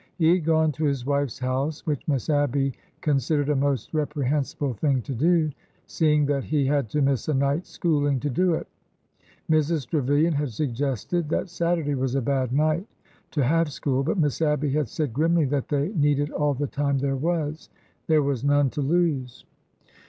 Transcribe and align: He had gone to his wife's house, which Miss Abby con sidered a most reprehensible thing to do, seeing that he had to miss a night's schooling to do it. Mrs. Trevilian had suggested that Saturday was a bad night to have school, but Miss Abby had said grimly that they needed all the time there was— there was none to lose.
He 0.17 0.29
had 0.33 0.45
gone 0.45 0.71
to 0.71 0.85
his 0.85 1.05
wife's 1.05 1.37
house, 1.37 1.85
which 1.85 2.07
Miss 2.07 2.27
Abby 2.27 2.73
con 3.01 3.17
sidered 3.17 3.49
a 3.49 3.55
most 3.55 3.93
reprehensible 3.93 4.73
thing 4.73 5.03
to 5.03 5.13
do, 5.13 5.51
seeing 5.85 6.25
that 6.25 6.43
he 6.45 6.65
had 6.65 6.89
to 6.89 7.03
miss 7.03 7.27
a 7.27 7.35
night's 7.35 7.69
schooling 7.69 8.19
to 8.21 8.29
do 8.31 8.55
it. 8.55 8.67
Mrs. 9.47 9.87
Trevilian 9.87 10.33
had 10.33 10.49
suggested 10.49 11.29
that 11.29 11.49
Saturday 11.49 11.93
was 11.93 12.15
a 12.15 12.21
bad 12.23 12.51
night 12.51 12.87
to 13.29 13.43
have 13.43 13.71
school, 13.71 14.01
but 14.01 14.17
Miss 14.17 14.41
Abby 14.41 14.71
had 14.71 14.87
said 14.89 15.13
grimly 15.13 15.45
that 15.45 15.67
they 15.69 15.89
needed 15.89 16.31
all 16.31 16.55
the 16.55 16.65
time 16.65 16.97
there 16.97 17.15
was— 17.15 17.69
there 18.07 18.23
was 18.23 18.43
none 18.43 18.71
to 18.71 18.81
lose. 18.81 19.45